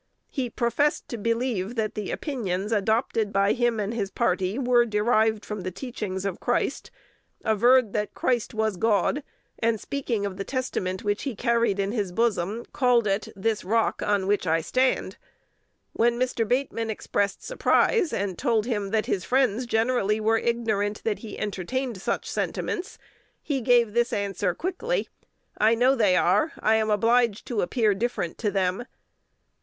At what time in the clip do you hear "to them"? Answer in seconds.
28.39-28.85